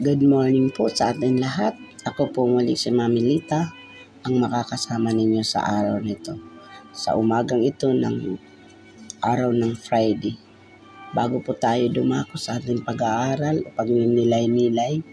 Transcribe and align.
Good 0.00 0.24
morning 0.24 0.72
po 0.72 0.88
sa 0.88 1.12
atin 1.12 1.44
lahat. 1.44 1.76
Ako 2.08 2.32
po 2.32 2.48
muli 2.48 2.72
si 2.72 2.88
Mami 2.88 3.20
Lita, 3.20 3.68
ang 4.24 4.40
makakasama 4.40 5.12
ninyo 5.12 5.44
sa 5.44 5.60
araw 5.60 6.00
nito. 6.00 6.40
Sa 6.88 7.20
umagang 7.20 7.60
ito 7.60 7.92
ng 7.92 8.32
araw 9.20 9.52
ng 9.52 9.76
Friday. 9.76 10.40
Bago 11.12 11.44
po 11.44 11.52
tayo 11.52 11.92
dumako 11.92 12.40
sa 12.40 12.56
ating 12.56 12.80
pag-aaral 12.80 13.60
o 13.60 13.76
pagninilay-nilay 13.76 15.04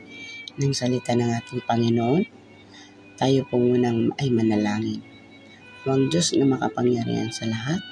ng 0.56 0.72
salita 0.72 1.20
ng 1.20 1.36
ating 1.36 1.68
Panginoon, 1.68 2.24
tayo 3.20 3.44
po 3.44 3.60
munang 3.60 4.16
ay 4.16 4.32
manalangin. 4.32 5.04
Huwag 5.84 6.08
Diyos 6.08 6.32
na 6.32 6.48
makapangyarihan 6.48 7.28
sa 7.28 7.44
lahat. 7.44 7.84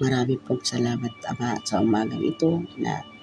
Marami 0.00 0.40
pong 0.40 0.64
salamat 0.64 1.12
Ama 1.28 1.60
sa 1.60 1.84
umagang 1.84 2.24
ito 2.24 2.64
na 2.80 3.19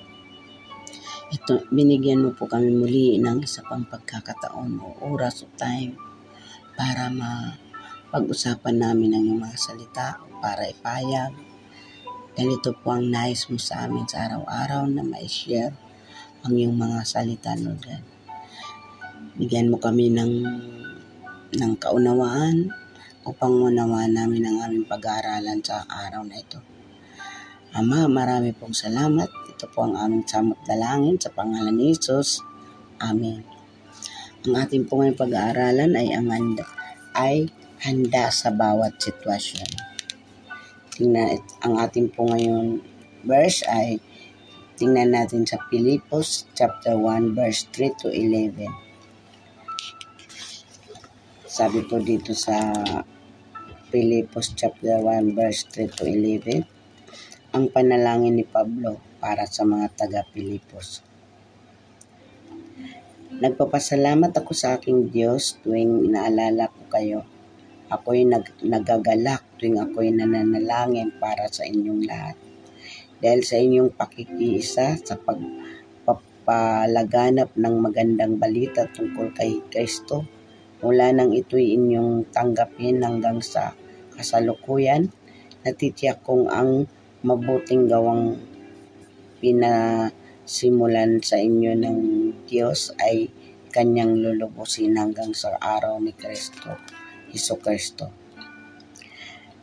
ito, 1.28 1.68
binigyan 1.76 2.24
mo 2.24 2.32
po 2.32 2.48
kami 2.48 2.72
muli 2.72 3.20
ng 3.20 3.44
isa 3.44 3.60
pang 3.68 3.84
pagkakataon 3.84 4.80
o 4.80 5.12
oras 5.12 5.44
o 5.44 5.52
time 5.60 5.92
para 6.80 7.12
mapag-usapan 7.12 8.80
namin 8.80 9.12
ang 9.12 9.24
iyong 9.28 9.42
mga 9.44 9.60
salita 9.60 10.08
para 10.40 10.72
ipayag. 10.72 11.36
Ganito 12.32 12.72
po 12.80 12.96
ang 12.96 13.12
nais 13.12 13.44
mo 13.52 13.60
sa 13.60 13.84
amin 13.84 14.08
sa 14.08 14.24
araw-araw 14.24 14.88
na 14.88 15.04
ma-share 15.04 15.76
ang 16.48 16.56
iyong 16.56 16.80
mga 16.80 17.04
salita, 17.04 17.60
Lord 17.60 17.84
God. 17.84 18.04
Bigyan 19.36 19.68
mo 19.68 19.84
kami 19.84 20.08
ng, 20.08 20.34
ng 21.60 21.74
kaunawaan 21.76 22.72
upang 23.28 23.68
unawaan 23.68 24.16
namin 24.16 24.48
ang 24.48 24.58
aming 24.64 24.88
pag-aaralan 24.88 25.60
sa 25.60 25.84
araw 25.92 26.24
na 26.24 26.40
ito. 26.40 26.77
Ama, 27.78 28.10
marami 28.10 28.58
pong 28.58 28.74
salamat 28.74 29.30
ito 29.54 29.70
po 29.70 29.86
ang 29.86 29.94
aming 29.94 30.26
samot 30.26 30.58
dalangin 30.66 31.14
sa 31.22 31.30
pangalan 31.30 31.78
ni 31.78 31.94
Jesus. 31.94 32.42
Amen. 32.98 33.46
Ang 34.50 34.54
ating 34.54 34.90
po 34.90 34.98
ngayong 34.98 35.18
pag-aaralan 35.18 35.94
ay 35.94 36.10
ang 36.10 36.26
handa, 36.34 36.66
ay 37.14 37.54
handa 37.86 38.34
sa 38.34 38.50
bawat 38.50 38.98
sitwasyon. 38.98 39.70
Tingnan, 40.98 41.38
ang 41.62 41.78
ating 41.78 42.10
po 42.10 42.26
ngayon 42.26 42.82
verse 43.22 43.62
ay 43.70 44.02
tingnan 44.82 45.14
natin 45.14 45.46
sa 45.46 45.62
Pilipos 45.70 46.50
chapter 46.58 46.98
1 46.98 47.38
verse 47.38 47.70
3 47.78 47.94
to 48.02 48.10
11. 48.10 48.74
Sabi 51.46 51.86
po 51.86 52.02
dito 52.02 52.34
sa 52.34 52.74
Pilipos 53.94 54.54
chapter 54.58 54.98
1 54.98 55.38
verse 55.38 55.70
3 55.74 55.94
to 55.94 56.10
11, 56.10 56.77
ang 57.56 57.72
panalangin 57.72 58.36
ni 58.36 58.44
Pablo 58.44 59.00
para 59.24 59.48
sa 59.48 59.64
mga 59.64 59.88
taga-Pilipos. 59.96 61.00
Nagpapasalamat 63.38 64.34
ako 64.34 64.50
sa 64.52 64.74
aking 64.76 65.08
Diyos 65.14 65.62
tuwing 65.64 66.10
inaalala 66.10 66.74
ko 66.74 66.82
kayo. 66.92 67.24
Ako'y 67.88 68.28
nag 68.28 68.44
nagagalak 68.66 69.46
tuwing 69.56 69.80
ako'y 69.80 70.12
nananalangin 70.12 71.16
para 71.22 71.48
sa 71.48 71.64
inyong 71.64 72.04
lahat. 72.04 72.36
Dahil 73.22 73.46
sa 73.48 73.56
inyong 73.62 73.94
pakikiisa 73.96 75.00
sa 75.00 75.16
pagpapalaganap 75.16 77.56
ng 77.56 77.76
magandang 77.80 78.36
balita 78.42 78.90
tungkol 78.92 79.32
kay 79.32 79.64
Kristo, 79.72 80.28
mula 80.84 81.16
nang 81.16 81.32
ito'y 81.32 81.80
inyong 81.80 82.28
tanggapin 82.34 83.00
hanggang 83.06 83.40
sa 83.40 83.72
kasalukuyan, 84.18 85.14
natitiyak 85.62 86.26
kong 86.26 86.50
ang 86.50 86.90
mabuting 87.26 87.90
gawang 87.90 88.38
pinasimulan 89.42 91.18
sa 91.22 91.42
inyo 91.42 91.74
ng 91.74 92.00
Diyos 92.46 92.94
ay 93.02 93.34
kanyang 93.74 94.22
lulubusin 94.22 94.98
hanggang 94.98 95.34
sa 95.34 95.58
araw 95.58 95.98
ni 95.98 96.14
Kristo, 96.14 96.78
Iso 97.34 97.58
Kristo. 97.58 98.10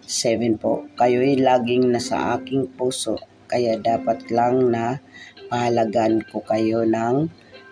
7 0.04 0.60
po, 0.60 0.84
kayo'y 0.98 1.40
laging 1.40 1.94
nasa 1.94 2.36
aking 2.36 2.68
puso, 2.74 3.16
kaya 3.46 3.78
dapat 3.78 4.28
lang 4.28 4.68
na 4.68 5.00
pahalagan 5.48 6.26
ko 6.26 6.42
kayo 6.44 6.82
ng 6.84 7.30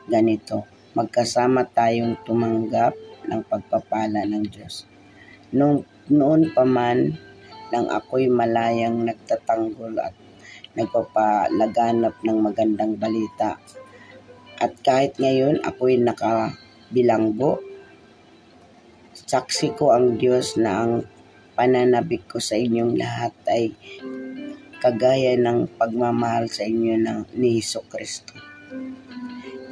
ganito. 0.08 0.64
Magkasama 0.96 1.68
tayong 1.68 2.22
tumanggap 2.24 2.96
ng 3.28 3.42
pagpapala 3.50 4.24
ng 4.24 4.44
Diyos. 4.48 4.88
Noong, 5.52 5.84
noon 6.08 6.54
pa 6.56 6.64
man, 6.64 7.18
nang 7.72 7.88
ako'y 7.88 8.28
malayang 8.28 9.08
nagtatanggol 9.08 9.96
at 9.96 10.12
nagpapalaganap 10.76 12.20
ng 12.20 12.38
magandang 12.38 13.00
balita. 13.00 13.56
At 14.60 14.76
kahit 14.84 15.16
ngayon 15.16 15.64
ako'y 15.64 15.96
nakabilanggo, 16.04 17.64
saksi 19.16 19.72
ko 19.74 19.96
ang 19.96 20.20
Diyos 20.20 20.60
na 20.60 20.84
ang 20.84 20.92
pananabik 21.56 22.28
ko 22.28 22.38
sa 22.40 22.60
inyong 22.60 22.96
lahat 23.00 23.32
ay 23.48 23.72
kagaya 24.82 25.38
ng 25.38 25.78
pagmamahal 25.78 26.50
sa 26.50 26.66
inyo 26.66 26.98
ng 26.98 27.38
ni 27.38 27.60
Heso 27.60 27.86
Kristo. 27.86 28.34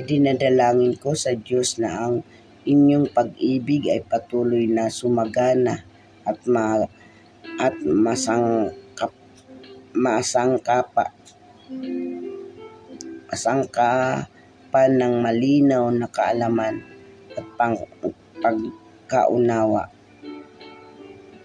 Idinadalangin 0.01 0.97
ko 0.97 1.13
sa 1.13 1.37
Diyos 1.37 1.77
na 1.83 2.09
ang 2.09 2.25
inyong 2.65 3.11
pag-ibig 3.11 3.89
ay 3.91 4.05
patuloy 4.05 4.69
na 4.71 4.87
sumagana 4.93 5.83
at 6.23 6.39
ma 6.47 6.85
at 7.61 7.75
masang 7.85 8.73
masangkapa 9.91 11.11
masangkapan 13.31 14.91
ng 14.99 15.15
malinaw 15.23 15.87
na 15.91 16.07
kaalaman 16.11 16.83
at 17.35 17.47
pang, 17.55 17.79
pagkaunawa 18.43 19.91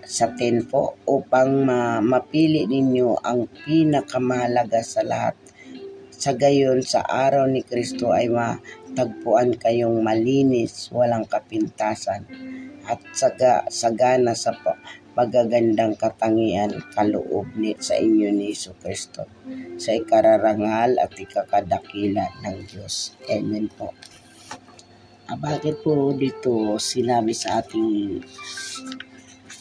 sa 0.05 0.29
tenpo 0.37 1.01
upang 1.09 1.65
ma, 1.65 1.97
mapili 1.97 2.69
ninyo 2.69 3.25
ang 3.25 3.49
pinakamahalaga 3.65 4.85
sa 4.85 5.01
lahat. 5.01 5.33
Sa 6.13 6.37
gayon, 6.37 6.85
sa 6.85 7.01
araw 7.01 7.49
ni 7.49 7.65
Kristo 7.65 8.13
ay 8.13 8.29
matagpuan 8.29 9.57
kayong 9.57 10.05
malinis, 10.05 10.93
walang 10.93 11.25
kapintasan, 11.25 12.29
at 12.85 13.01
saga, 13.17 13.65
sagana 13.67 14.37
sa 14.37 14.53
magagandang 15.15 15.95
katangian 15.95 16.75
kaloob 16.91 17.47
ni 17.55 17.71
sa 17.79 17.95
inyo 17.95 18.35
ni 18.35 18.51
Iso 18.51 18.75
Kristo 18.75 19.23
sa 19.79 19.95
ikararangal 19.95 20.99
at 20.99 21.15
ikakadakila 21.15 22.43
ng 22.43 22.57
Diyos. 22.67 23.15
Amen 23.31 23.71
po. 23.71 23.95
Ah, 25.31 25.39
bakit 25.39 25.79
po 25.79 26.11
dito 26.11 26.75
sinabi 26.75 27.31
sa 27.31 27.63
ating 27.63 28.19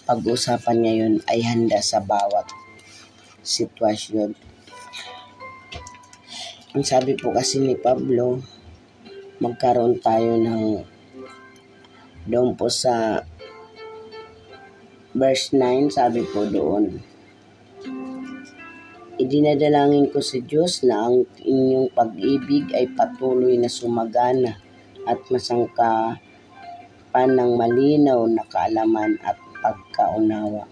pag-usapan 0.04 0.76
ngayon 0.82 1.14
ay 1.30 1.40
handa 1.46 1.78
sa 1.78 2.02
bawat 2.02 2.50
sitwasyon. 3.46 4.34
Ang 6.74 6.82
sabi 6.82 7.14
po 7.14 7.30
kasi 7.30 7.62
ni 7.62 7.78
Pablo, 7.78 8.42
magkaroon 9.38 10.02
tayo 10.02 10.34
ng 10.34 10.82
doon 12.26 12.58
po 12.58 12.66
sa 12.66 13.22
verse 15.14 15.54
9, 15.54 15.94
sabi 15.94 16.26
po 16.26 16.42
doon, 16.44 16.98
Idinadalangin 19.14 20.10
ko 20.10 20.18
sa 20.18 20.42
Diyos 20.42 20.82
na 20.82 21.06
ang 21.06 21.22
inyong 21.38 21.94
pag-ibig 21.94 22.74
ay 22.74 22.90
patuloy 22.98 23.54
na 23.54 23.70
sumagana 23.70 24.58
at 25.06 25.22
masangka 25.30 26.18
pa 27.14 27.22
ng 27.22 27.54
malinaw 27.54 28.26
na 28.26 28.42
kaalaman 28.42 29.14
at 29.22 29.38
pagkaunawa. 29.62 30.66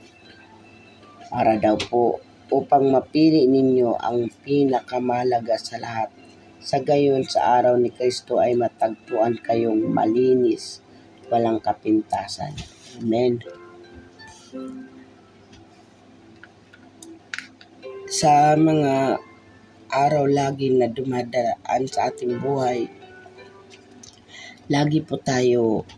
Para 1.30 1.54
daw 1.54 1.78
po 1.78 2.18
upang 2.50 2.90
mapili 2.90 3.46
ninyo 3.46 3.94
ang 3.94 4.26
pinakamalaga 4.42 5.54
sa 5.54 5.78
lahat. 5.78 6.10
Sa 6.58 6.82
gayon 6.82 7.22
sa 7.22 7.62
araw 7.62 7.78
ni 7.78 7.94
Kristo 7.94 8.42
ay 8.42 8.58
matagpuan 8.58 9.38
kayong 9.38 9.86
malinis, 9.86 10.82
walang 11.30 11.62
kapintasan. 11.62 12.58
Amen. 12.98 13.61
Sa 14.52 14.60
mga 18.52 19.16
araw 19.88 20.28
lagi 20.28 20.68
na 20.76 20.92
dumadaan 20.92 21.88
sa 21.88 22.12
ating 22.12 22.36
buhay, 22.36 22.84
lagi 24.68 25.00
po 25.00 25.16
tayo 25.16 25.88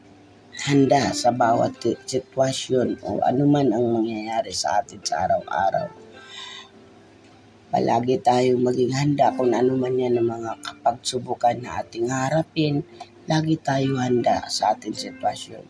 handa 0.70 1.10
sa 1.10 1.34
bawat 1.34 1.82
sitwasyon 2.06 3.02
o 3.02 3.18
anuman 3.26 3.74
ang 3.74 3.90
mangyayari 3.90 4.54
sa 4.54 4.78
atin 4.78 5.02
sa 5.02 5.26
araw-araw. 5.26 5.90
Palagi 7.74 8.22
tayong 8.22 8.62
maging 8.62 8.94
handa 8.94 9.34
kung 9.34 9.50
ano 9.50 9.74
man 9.74 9.98
yan 9.98 10.22
ang 10.22 10.30
mga 10.30 10.62
kapagsubukan 10.62 11.58
na 11.58 11.82
ating 11.82 12.06
harapin. 12.06 12.86
Lagi 13.26 13.58
tayo 13.58 13.98
handa 13.98 14.46
sa 14.46 14.78
ating 14.78 14.94
sitwasyon. 14.94 15.66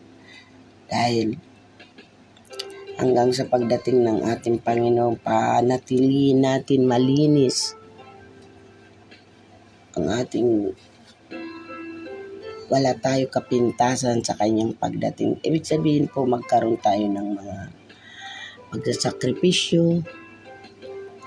Dahil 0.85 1.54
hanggang 2.95 3.31
sa 3.35 3.47
pagdating 3.47 4.03
ng 4.03 4.19
ating 4.23 4.63
Panginoon, 4.63 5.19
panatilihin 5.19 6.43
natin 6.43 6.87
malinis 6.87 7.75
ang 9.95 10.11
ating 10.11 10.75
wala 12.67 12.91
tayo 12.97 13.31
kapintasan 13.31 14.19
sa 14.25 14.35
kanyang 14.35 14.75
pagdating. 14.75 15.39
Ibig 15.39 15.63
sabihin 15.63 16.11
po 16.11 16.27
magkaroon 16.27 16.75
tayo 16.81 17.05
ng 17.07 17.29
mga 17.37 17.57
magsasakripisyo. 18.75 20.03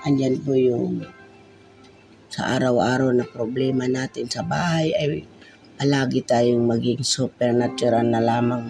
Andyan 0.05 0.37
po 0.43 0.53
yung 0.53 1.01
sa 2.29 2.53
araw-araw 2.53 3.09
na 3.15 3.25
problema 3.25 3.89
natin 3.89 4.29
sa 4.29 4.45
bahay 4.45 4.93
ay 4.93 5.25
palagi 5.79 6.21
tayong 6.21 6.61
maging 6.69 7.01
supernatural 7.01 8.05
na 8.05 8.21
lamang 8.21 8.69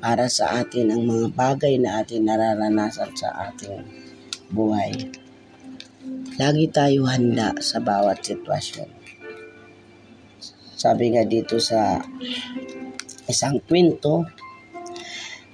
para 0.00 0.32
sa 0.32 0.64
atin 0.64 0.88
ang 0.88 1.04
mga 1.04 1.36
bagay 1.36 1.76
na 1.76 2.00
atin 2.00 2.24
nararanasan 2.24 3.12
sa 3.12 3.52
ating 3.52 3.84
buhay. 4.48 5.12
Lagi 6.40 6.72
tayo 6.72 7.04
handa 7.04 7.52
sa 7.60 7.84
bawat 7.84 8.24
sitwasyon. 8.24 8.88
Sabi 10.80 11.12
nga 11.12 11.28
dito 11.28 11.60
sa 11.60 12.00
isang 13.28 13.60
kwento, 13.60 14.24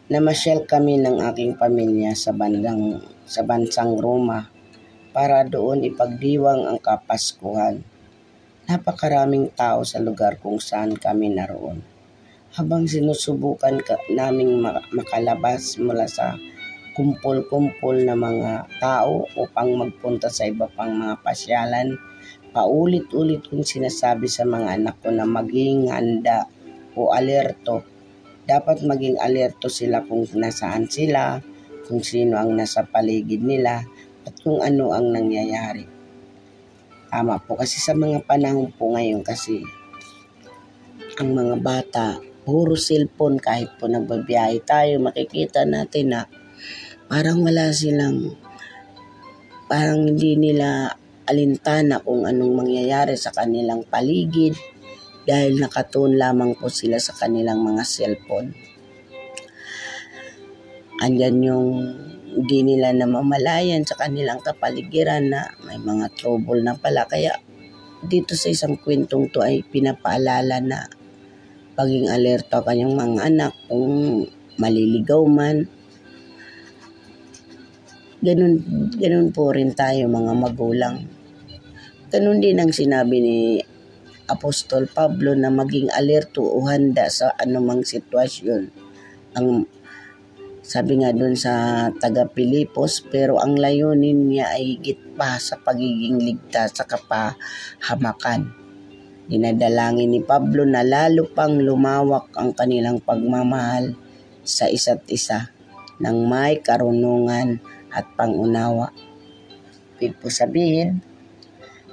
namasyal 0.06 0.62
kami 0.62 1.02
ng 1.02 1.18
aking 1.26 1.58
pamilya 1.58 2.14
sa 2.14 2.30
bandang 2.30 3.02
sa 3.26 3.42
bansang 3.42 3.98
Roma 3.98 4.46
para 5.10 5.42
doon 5.42 5.82
ipagdiwang 5.82 6.70
ang 6.70 6.78
Kapaskuhan. 6.78 7.82
Napakaraming 8.70 9.50
tao 9.50 9.82
sa 9.82 9.98
lugar 9.98 10.38
kung 10.38 10.62
saan 10.62 10.94
kami 10.94 11.34
naroon. 11.34 11.95
Habang 12.56 12.88
sinusubukan 12.88 13.76
ka, 13.84 14.00
naming 14.08 14.64
makalabas 14.96 15.76
mula 15.76 16.08
sa 16.08 16.40
kumpol-kumpol 16.96 18.00
na 18.08 18.16
mga 18.16 18.64
tao 18.80 19.28
upang 19.36 19.76
magpunta 19.76 20.32
sa 20.32 20.48
iba 20.48 20.64
pang 20.72 20.96
mga 20.96 21.20
pasyalan, 21.20 22.00
Paulit-ulit 22.56 23.44
kong 23.52 23.68
sinasabi 23.68 24.32
sa 24.32 24.48
mga 24.48 24.80
anak 24.80 24.96
ko 25.04 25.12
na 25.12 25.28
maging 25.28 25.92
handa 25.92 26.48
o 26.96 27.12
alerto. 27.12 27.84
Dapat 28.48 28.80
maging 28.80 29.20
alerto 29.20 29.68
sila 29.68 30.00
kung 30.00 30.24
nasaan 30.24 30.88
sila, 30.88 31.36
kung 31.84 32.00
sino 32.00 32.40
ang 32.40 32.56
nasa 32.56 32.88
paligid 32.88 33.44
nila, 33.44 33.84
at 34.24 34.32
kung 34.40 34.64
ano 34.64 34.96
ang 34.96 35.12
nangyayari. 35.12 35.84
Tama 37.12 37.36
po 37.44 37.60
kasi 37.60 37.76
sa 37.76 37.92
mga 37.92 38.24
panahon 38.24 38.72
po 38.72 38.96
ngayon 38.96 39.20
kasi 39.20 39.60
ang 41.20 41.36
mga 41.36 41.60
bata, 41.60 42.16
puro 42.46 42.78
cellphone 42.78 43.42
kahit 43.42 43.74
po 43.74 43.90
nagbabiyahe 43.90 44.62
tayo, 44.62 45.02
makikita 45.02 45.66
natin 45.66 46.14
na 46.14 46.20
parang 47.10 47.42
wala 47.42 47.74
silang, 47.74 48.38
parang 49.66 50.06
hindi 50.06 50.38
nila 50.38 50.94
alintana 51.26 51.98
kung 51.98 52.22
anong 52.22 52.54
mangyayari 52.54 53.18
sa 53.18 53.34
kanilang 53.34 53.82
paligid 53.90 54.54
dahil 55.26 55.58
nakatuon 55.58 56.14
lamang 56.14 56.54
po 56.54 56.70
sila 56.70 57.02
sa 57.02 57.10
kanilang 57.18 57.66
mga 57.66 57.82
cellphone. 57.82 58.54
Andyan 61.02 61.36
yung 61.42 61.68
hindi 62.36 62.58
nila 62.62 62.94
namamalayan 62.94 63.82
sa 63.82 63.98
kanilang 63.98 64.38
kapaligiran 64.38 65.34
na 65.34 65.50
may 65.66 65.82
mga 65.82 66.14
trouble 66.14 66.62
na 66.62 66.78
pala. 66.78 67.10
Kaya 67.10 67.34
dito 68.06 68.38
sa 68.38 68.52
isang 68.52 68.78
kwentong 68.78 69.34
to 69.34 69.42
ay 69.42 69.66
pinapaalala 69.66 70.62
na 70.62 70.86
paging 71.76 72.08
alerto 72.08 72.64
kanyang 72.64 72.96
mga 72.96 73.20
anak 73.28 73.52
kung 73.68 74.24
maliligaw 74.56 75.22
man, 75.28 75.68
ganun, 78.24 78.64
ganun 78.96 79.28
po 79.30 79.52
rin 79.52 79.76
tayo 79.76 80.08
mga 80.08 80.32
magulang. 80.32 81.04
Ganun 82.08 82.40
din 82.40 82.56
ang 82.56 82.72
sinabi 82.72 83.16
ni 83.20 83.38
Apostol 84.26 84.90
Pablo 84.90 85.38
na 85.38 85.52
maging 85.52 85.92
alerto 85.92 86.42
o 86.42 86.66
handa 86.66 87.06
sa 87.12 87.30
anumang 87.38 87.86
sitwasyon. 87.86 88.62
Ang 89.38 89.68
sabi 90.66 90.98
nga 90.98 91.14
doon 91.14 91.38
sa 91.38 91.86
taga 91.94 92.26
Pilipos, 92.26 92.98
pero 93.06 93.38
ang 93.38 93.54
layunin 93.54 94.26
niya 94.26 94.50
ay 94.50 94.74
higit 94.74 94.98
pa 95.14 95.38
sa 95.38 95.54
pagiging 95.62 96.18
ligtas 96.18 96.74
sa 96.74 96.82
kapahamakan. 96.82 98.65
Dinadalangin 99.26 100.14
ni 100.14 100.22
Pablo 100.22 100.62
na 100.62 100.86
lalo 100.86 101.26
pang 101.26 101.58
lumawak 101.58 102.30
ang 102.38 102.54
kanilang 102.54 103.02
pagmamahal 103.02 103.98
sa 104.46 104.70
isa't 104.70 105.02
isa 105.10 105.50
ng 105.98 106.30
may 106.30 106.62
karunungan 106.62 107.58
at 107.90 108.06
pangunawa. 108.14 108.94
Ibig 109.98 110.22
po 110.22 110.30
sabihin, 110.30 111.02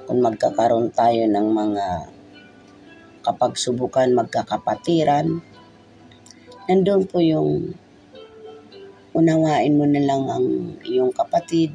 kung 0.06 0.22
magkakaroon 0.22 0.94
tayo 0.94 1.26
ng 1.26 1.48
mga 1.50 1.86
kapag 3.26 3.58
subukan 3.58 4.14
magkakapatiran, 4.14 5.42
nandun 6.70 7.02
po 7.08 7.18
yung 7.18 7.74
unawain 9.10 9.74
mo 9.74 9.90
na 9.90 10.02
lang 10.06 10.22
ang 10.30 10.46
iyong 10.86 11.10
kapatid, 11.10 11.74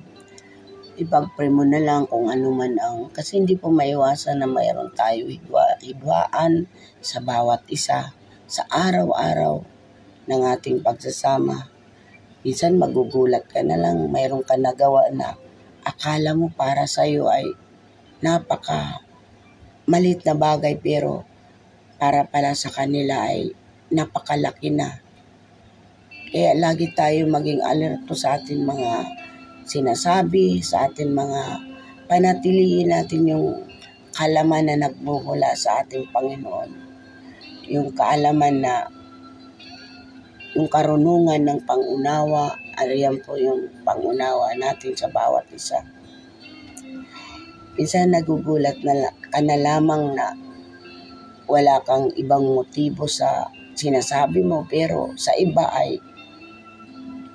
ipagpray 1.00 1.48
mo 1.48 1.63
na 1.63 1.80
lang 1.80 2.04
kung 2.06 2.28
ano 2.28 2.51
man 2.51 2.75
ang, 2.75 3.07
kasi 3.16 3.40
hindi 3.40 3.56
po 3.56 3.72
maiwasan 3.72 4.44
na 4.44 4.48
mayroon 4.48 4.92
tayo 4.92 5.31
hidwa, 5.31 5.80
hidwaan 5.80 6.68
sa 7.00 7.24
bawat 7.24 7.63
isa 7.72 8.12
sa 8.44 8.63
araw-araw 8.68 9.63
ng 10.28 10.42
ating 10.44 10.84
pagsasama. 10.84 11.72
Minsan 12.44 12.75
magugulat 12.75 13.48
ka 13.48 13.63
na 13.63 13.80
lang, 13.80 14.12
mayroon 14.12 14.44
ka 14.44 14.60
nagawa 14.60 15.07
na 15.16 15.40
akala 15.88 16.36
mo 16.36 16.51
para 16.51 16.84
sa 16.86 17.07
iyo 17.07 17.31
ay 17.31 17.48
napaka 18.19 19.00
malit 19.90 20.22
na 20.22 20.38
bagay 20.38 20.78
pero 20.78 21.25
para 21.98 22.28
pala 22.30 22.54
sa 22.54 22.69
kanila 22.69 23.25
ay 23.25 23.56
napakalaki 23.90 24.69
na. 24.69 25.01
Kaya 26.30 26.54
lagi 26.54 26.94
tayo 26.94 27.25
maging 27.25 27.66
alerto 27.66 28.13
sa 28.13 28.38
ating 28.38 28.62
mga 28.62 28.92
sinasabi, 29.69 30.66
sa 30.66 30.89
ating 30.89 31.13
mga 31.13 31.42
panatiliin 32.10 32.89
natin 32.89 33.30
yung 33.30 33.69
kalaman 34.18 34.66
na 34.66 34.89
nagmumula 34.89 35.54
sa 35.54 35.86
ating 35.86 36.10
Panginoon. 36.10 36.69
Yung 37.69 37.94
kaalaman 37.94 38.66
na 38.66 38.89
yung 40.57 40.66
karunungan 40.66 41.45
ng 41.45 41.62
pangunawa, 41.69 42.57
ariyan 42.81 43.21
po 43.21 43.38
yung 43.38 43.69
pangunawa 43.86 44.57
natin 44.57 44.98
sa 44.98 45.06
bawat 45.06 45.45
isa. 45.54 45.77
Minsan 47.77 48.12
nagugulat 48.12 48.81
na 48.81 49.13
ka 49.30 49.39
na 49.39 49.56
lamang 49.56 50.18
na 50.18 50.33
wala 51.45 51.80
kang 51.86 52.12
ibang 52.18 52.44
motibo 52.44 53.05
sa 53.05 53.48
sinasabi 53.77 54.44
mo 54.44 54.67
pero 54.67 55.15
sa 55.15 55.32
iba 55.39 55.63
ay 55.72 55.96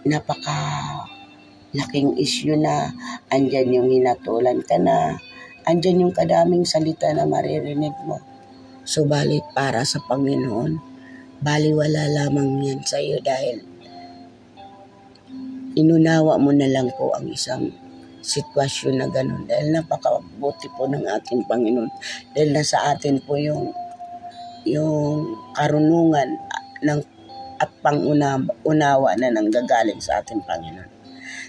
napaka 0.04 0.93
laking 1.74 2.14
issue 2.22 2.54
na 2.54 2.94
andyan 3.34 3.74
yung 3.74 3.88
hinatulan 3.90 4.62
ka 4.62 4.78
na 4.78 5.18
andyan 5.66 6.06
yung 6.06 6.14
kadaming 6.14 6.62
salita 6.62 7.10
na 7.10 7.26
maririnig 7.26 7.94
mo. 8.06 8.22
Subalit 8.86 9.42
para 9.56 9.82
sa 9.82 9.98
Panginoon, 10.06 10.78
baliwala 11.42 12.06
lamang 12.08 12.62
yan 12.62 12.80
sa 12.86 13.02
iyo 13.02 13.18
dahil 13.18 13.64
inunawa 15.74 16.38
mo 16.38 16.54
na 16.54 16.70
lang 16.70 16.88
po 16.94 17.10
ang 17.16 17.26
isang 17.26 17.74
sitwasyon 18.24 18.94
na 19.02 19.06
ganun. 19.10 19.44
Dahil 19.44 19.74
napakabuti 19.74 20.70
po 20.78 20.86
ng 20.88 21.04
ating 21.04 21.44
Panginoon. 21.44 21.90
Dahil 22.32 22.54
nasa 22.54 22.94
atin 22.94 23.20
po 23.20 23.36
yung 23.36 23.74
yung 24.64 25.28
karunungan 25.52 26.40
ng 26.80 27.00
at 27.60 27.70
pangunawa 27.84 29.14
na 29.14 29.28
nanggagaling 29.30 30.00
sa 30.00 30.24
ating 30.24 30.40
Panginoon. 30.42 30.93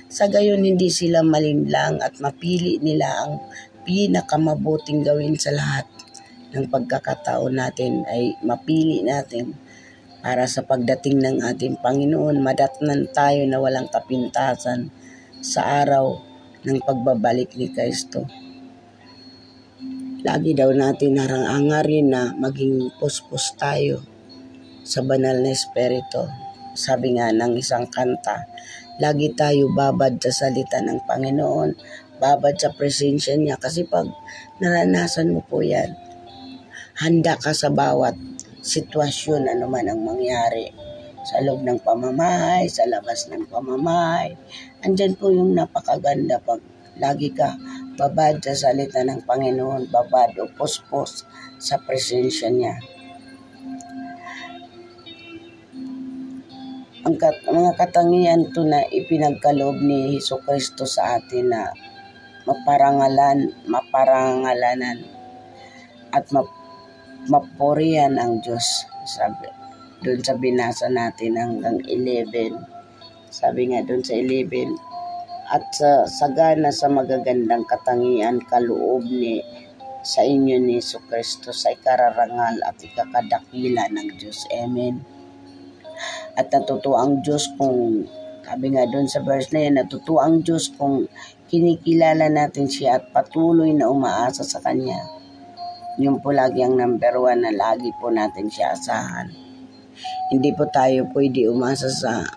Sa 0.05 0.29
gayon, 0.29 0.61
hindi 0.61 0.93
sila 0.93 1.25
malinlang 1.25 1.97
at 1.97 2.21
mapili 2.21 2.77
nila 2.77 3.25
ang 3.25 3.41
pinakamabuting 3.85 5.01
gawin 5.01 5.33
sa 5.37 5.49
lahat 5.53 5.89
ng 6.53 6.69
pagkakataon 6.69 7.53
natin 7.57 8.05
ay 8.05 8.37
mapili 8.45 9.01
natin 9.01 9.57
para 10.25 10.49
sa 10.49 10.65
pagdating 10.65 11.21
ng 11.21 11.37
ating 11.45 11.77
Panginoon, 11.81 12.41
madatnan 12.41 13.13
tayo 13.13 13.45
na 13.45 13.61
walang 13.61 13.85
kapintasan 13.89 14.89
sa 15.41 15.85
araw 15.85 16.17
ng 16.65 16.81
pagbabalik 16.81 17.53
ni 17.53 17.69
Kristo. 17.69 18.25
Lagi 20.25 20.57
daw 20.57 20.73
natin 20.73 21.21
narangangarin 21.21 22.09
na 22.09 22.33
maging 22.33 22.89
puspos 22.97 23.53
tayo 23.53 24.01
sa 24.81 25.05
banal 25.05 25.45
na 25.45 25.53
espiritu. 25.53 26.25
Sabi 26.73 27.13
nga 27.13 27.29
ng 27.29 27.53
isang 27.61 27.85
kanta, 27.85 28.49
lagi 28.95 29.35
tayo 29.35 29.67
babad 29.75 30.15
sa 30.23 30.31
salita 30.31 30.79
ng 30.79 31.03
Panginoon, 31.03 31.69
babad 32.19 32.55
sa 32.55 32.71
presensya 32.71 33.35
niya 33.35 33.59
kasi 33.59 33.83
pag 33.83 34.07
naranasan 34.63 35.35
mo 35.35 35.43
po 35.43 35.59
yan, 35.59 35.91
handa 37.03 37.35
ka 37.35 37.51
sa 37.51 37.67
bawat 37.67 38.15
sitwasyon 38.63 39.51
ano 39.51 39.67
man 39.67 39.85
ang 39.91 39.99
mangyari 39.99 40.71
sa 41.25 41.41
loob 41.41 41.65
ng 41.65 41.81
pamamahay, 41.81 42.69
sa 42.69 42.85
labas 42.85 43.27
ng 43.33 43.49
pamamahay. 43.49 44.37
Andyan 44.85 45.17
po 45.17 45.33
yung 45.33 45.57
napakaganda 45.57 46.37
pag 46.39 46.61
lagi 46.95 47.33
ka 47.33 47.57
babad 47.99 48.39
sa 48.39 48.55
salita 48.55 49.03
ng 49.03 49.25
Panginoon, 49.27 49.91
babad 49.91 50.37
o 50.39 50.47
puspos 50.53 51.27
sa 51.59 51.81
presensya 51.81 52.47
niya. 52.53 52.94
Ang 57.05 57.21
kat, 57.21 57.37
mga 57.45 57.77
katangian 57.77 58.49
to 58.49 58.65
na 58.65 58.81
ipinagkaloob 58.89 59.77
ni 59.77 60.17
Hesus 60.17 60.41
Kristo 60.41 60.89
sa 60.89 61.21
atin 61.21 61.53
na 61.53 61.69
maparangalan, 62.49 63.53
maparangalanan 63.69 65.05
at 66.09 66.25
map, 66.33 66.49
mapurihan 67.29 68.17
ang 68.17 68.41
Diyos. 68.41 68.89
Sabi, 69.05 69.45
doon 70.01 70.17
sa 70.25 70.33
binasa 70.33 70.89
natin 70.89 71.37
hanggang 71.37 71.77
11. 71.85 72.57
Sabi 73.29 73.69
nga 73.69 73.85
doon 73.85 74.01
sa 74.01 74.17
11, 74.17 74.73
at 75.45 75.61
sa 75.77 76.09
sagana 76.09 76.73
sa 76.73 76.89
magagandang 76.89 77.69
katangian 77.69 78.41
kaloob 78.49 79.05
ni 79.05 79.45
sa 80.01 80.25
inyo 80.25 80.57
ni 80.57 80.81
Kristo 80.81 81.53
sa 81.53 81.69
ikararangal 81.69 82.65
at 82.65 82.81
ikakadakila 82.81 83.93
ng 83.93 84.09
Diyos. 84.17 84.41
Amen. 84.57 85.14
At 86.35 86.51
natutuwa 86.51 87.07
ang 87.07 87.23
Diyos 87.23 87.47
kung, 87.55 88.03
sabi 88.43 88.75
nga 88.75 88.83
doon 88.87 89.07
sa 89.07 89.23
verse 89.23 89.55
na 89.55 89.65
yan, 89.65 89.79
natutuwa 89.79 90.27
ang 90.27 90.43
Diyos 90.43 90.71
kung 90.75 91.07
kinikilala 91.47 92.27
natin 92.27 92.67
siya 92.67 92.99
at 92.99 93.09
patuloy 93.15 93.71
na 93.71 93.87
umaasa 93.87 94.43
sa 94.43 94.59
Kanya. 94.59 94.99
Yun 95.95 96.19
po 96.19 96.35
lagi 96.35 96.59
ang 96.59 96.75
number 96.75 97.15
one 97.15 97.47
na 97.47 97.55
lagi 97.55 97.87
po 98.03 98.11
natin 98.11 98.51
siya 98.51 98.75
asahan. 98.75 99.31
Hindi 100.27 100.51
po 100.51 100.67
tayo 100.67 101.07
pwede 101.15 101.47
umasa 101.47 101.87
sa 101.87 102.27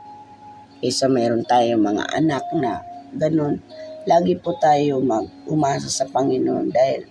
isa 0.78 1.10
mayroon 1.10 1.42
tayo 1.42 1.74
mga 1.74 2.06
anak 2.14 2.46
na 2.54 2.78
ganun. 3.18 3.58
Lagi 4.06 4.38
po 4.38 4.54
tayo 4.62 5.02
mag 5.02 5.26
umasa 5.50 5.90
sa 5.90 6.06
Panginoon 6.06 6.70
dahil 6.70 7.02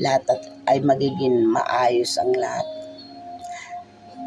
lahat 0.00 0.24
ay 0.64 0.80
magiging 0.80 1.44
maayos 1.44 2.16
ang 2.16 2.32
lahat. 2.32 2.75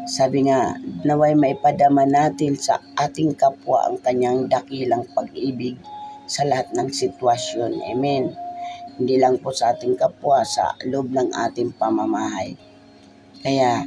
Sabi 0.08 0.48
nga, 0.48 0.80
naway 1.04 1.36
maipadama 1.36 2.08
natin 2.08 2.56
sa 2.56 2.80
ating 2.96 3.36
kapwa 3.36 3.84
ang 3.84 4.00
kanyang 4.00 4.48
dakilang 4.48 5.04
pag-ibig 5.12 5.76
sa 6.24 6.48
lahat 6.48 6.72
ng 6.72 6.88
sitwasyon. 6.88 7.84
Amen. 7.84 8.32
Hindi 8.96 9.20
lang 9.20 9.36
po 9.44 9.52
sa 9.52 9.76
ating 9.76 10.00
kapwa, 10.00 10.40
sa 10.40 10.72
loob 10.88 11.12
ng 11.12 11.36
ating 11.36 11.76
pamamahay. 11.76 12.56
Kaya, 13.44 13.84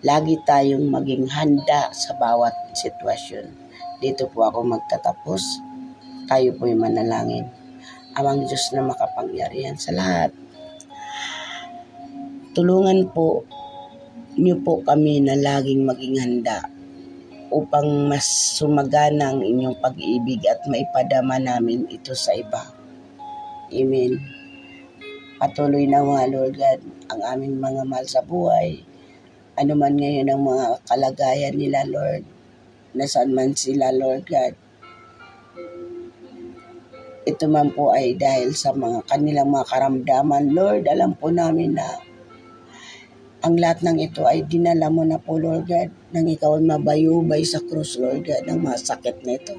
lagi 0.00 0.40
tayong 0.48 0.88
maging 0.88 1.28
handa 1.28 1.92
sa 1.92 2.16
bawat 2.16 2.52
sitwasyon. 2.72 3.52
Dito 4.00 4.24
po 4.32 4.48
ako 4.48 4.64
magtatapos. 4.72 5.42
Tayo 6.32 6.56
po'y 6.56 6.72
manalangin. 6.72 7.44
Amang 8.16 8.48
Diyos 8.48 8.72
na 8.72 8.88
makapangyarihan 8.88 9.76
sa 9.76 9.92
lahat. 9.92 10.32
Tulungan 12.56 13.12
po 13.12 13.44
niyo 14.40 14.56
po 14.64 14.80
kami 14.80 15.20
na 15.20 15.36
laging 15.36 15.84
maging 15.84 16.16
handa 16.16 16.64
upang 17.52 18.08
mas 18.08 18.24
sumagana 18.56 19.34
ang 19.34 19.44
inyong 19.44 19.76
pag-ibig 19.82 20.40
at 20.48 20.64
maipadama 20.70 21.36
namin 21.36 21.84
ito 21.92 22.16
sa 22.16 22.32
iba. 22.32 22.62
Amen. 23.70 24.16
Patuloy 25.36 25.84
na 25.84 26.00
mga 26.00 26.24
Lord 26.30 26.54
God 26.56 26.80
ang 27.10 27.20
aming 27.36 27.58
mga 27.58 27.82
mahal 27.84 28.06
sa 28.06 28.22
buhay. 28.22 28.80
Ano 29.58 29.76
man 29.76 29.98
ngayon 29.98 30.30
ang 30.30 30.42
mga 30.46 30.66
kalagayan 30.88 31.56
nila, 31.58 31.84
Lord. 31.84 32.24
Nasaan 32.96 33.34
man 33.34 33.52
sila, 33.52 33.92
Lord 33.92 34.24
God. 34.24 34.54
Ito 37.26 37.44
man 37.50 37.70
po 37.74 37.92
ay 37.92 38.16
dahil 38.16 38.56
sa 38.56 38.72
mga 38.72 39.04
kanilang 39.10 39.52
mga 39.52 39.68
karamdaman, 39.68 40.54
Lord. 40.54 40.88
Alam 40.88 41.18
po 41.18 41.28
namin 41.28 41.76
na 41.76 42.09
ang 43.40 43.56
lahat 43.56 43.80
ng 43.80 43.96
ito 44.04 44.28
ay 44.28 44.44
dinala 44.44 44.92
mo 44.92 45.00
na 45.00 45.16
po, 45.16 45.40
Lord 45.40 45.64
God, 45.64 45.88
nang 46.12 46.28
ikaw 46.28 46.60
ay 46.60 46.64
mabayubay 46.68 47.40
sa 47.40 47.64
krus, 47.64 47.96
Lord 47.96 48.28
God, 48.28 48.44
ng 48.44 48.60
mga 48.60 48.78
sakit 48.84 49.24
nito. 49.24 49.56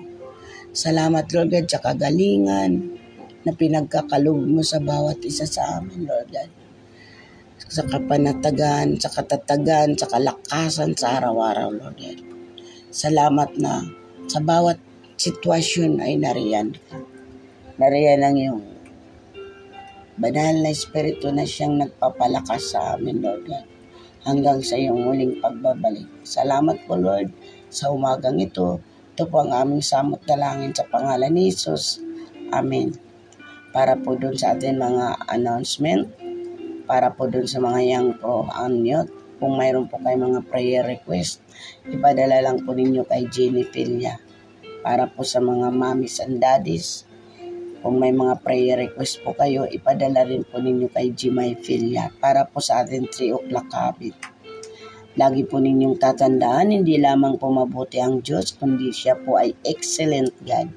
Salamat, 0.69 1.25
Lord 1.33 1.49
God, 1.49 1.65
sa 1.65 1.81
kagalingan 1.81 2.71
na 3.41 3.51
pinagkakalog 3.57 4.45
mo 4.45 4.61
sa 4.61 4.77
bawat 4.77 5.17
isa 5.25 5.49
sa 5.49 5.81
amin, 5.81 6.05
Lord 6.05 6.29
God. 6.29 6.51
Sa 7.57 7.81
kapanatagan, 7.89 9.01
sa 9.01 9.09
katatagan, 9.09 9.97
sa 9.97 10.05
kalakasan 10.05 10.93
sa 10.93 11.17
araw-araw, 11.17 11.73
Lord 11.73 11.97
God. 11.97 12.19
Salamat 12.93 13.57
na 13.57 13.81
sa 14.29 14.37
bawat 14.45 14.77
sitwasyon 15.17 16.05
ay 16.05 16.21
nariyan. 16.21 16.77
Nariyan 17.81 18.21
ang 18.21 18.35
iyong 18.37 18.63
banal 20.21 20.61
na 20.61 20.69
espiritu 20.69 21.33
na 21.33 21.49
siyang 21.49 21.81
nagpapalakas 21.81 22.77
sa 22.77 22.93
amin, 22.93 23.17
Lord 23.25 23.43
God 23.49 23.71
hanggang 24.25 24.61
sa 24.61 24.77
iyong 24.77 25.01
muling 25.01 25.41
pagbabalik. 25.41 26.05
Salamat 26.21 26.85
po 26.85 26.97
Lord 26.97 27.33
sa 27.73 27.89
umagang 27.89 28.37
ito. 28.37 28.77
Ito 29.17 29.27
po 29.27 29.43
ang 29.43 29.51
aming 29.53 29.83
samot 29.83 30.21
dalangin 30.23 30.73
sa 30.73 30.85
pangalan 30.87 31.33
ni 31.33 31.49
Jesus. 31.49 31.99
Amen. 32.53 32.93
Para 33.71 33.97
po 33.97 34.19
dun 34.19 34.35
sa 34.35 34.53
ating 34.53 34.77
mga 34.77 35.25
announcement, 35.31 36.11
para 36.85 37.13
po 37.15 37.27
dun 37.31 37.47
sa 37.47 37.63
mga 37.63 37.81
yang 37.81 38.07
po 38.19 38.45
unmute, 38.51 39.09
kung 39.41 39.57
mayroon 39.57 39.89
po 39.89 39.97
kayo 39.97 40.21
mga 40.21 40.45
prayer 40.45 40.85
request, 40.85 41.41
ipadala 41.89 42.45
lang 42.45 42.61
po 42.61 42.77
ninyo 42.77 43.01
kay 43.09 43.25
Jenny 43.25 43.65
Pilia. 43.65 44.21
Para 44.85 45.09
po 45.09 45.25
sa 45.25 45.41
mga 45.41 45.73
mommies 45.73 46.21
and 46.21 46.37
daddies, 46.37 47.09
kung 47.81 47.97
may 47.97 48.13
mga 48.13 48.45
prayer 48.45 48.77
request 48.77 49.25
po 49.25 49.33
kayo, 49.33 49.65
ipadala 49.65 50.21
rin 50.25 50.45
po 50.45 50.61
ninyo 50.61 50.87
kay 50.93 51.13
Jimay 51.17 51.57
Filia 51.57 52.13
para 52.21 52.45
po 52.45 52.61
sa 52.61 52.85
ating 52.85 53.09
3 53.09 53.37
o'clock 53.41 53.69
habit. 53.73 54.15
Lagi 55.17 55.43
po 55.43 55.59
ninyong 55.59 55.97
tatandaan, 55.97 56.71
hindi 56.71 56.95
lamang 57.01 57.35
po 57.41 57.51
mabuti 57.51 57.99
ang 57.99 58.21
Diyos, 58.21 58.55
kundi 58.55 58.93
siya 58.93 59.17
po 59.17 59.35
ay 59.41 59.57
excellent 59.65 60.31
God. 60.45 60.69